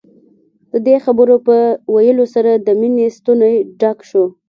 د 0.71 0.73
دې 0.87 0.95
خبرو 1.05 1.35
په 1.47 1.55
ويلو 1.93 2.25
سره 2.35 2.51
د 2.55 2.67
مينې 2.79 3.05
ستونی 3.17 3.55
ډک 3.79 3.97
شو. 4.09 4.25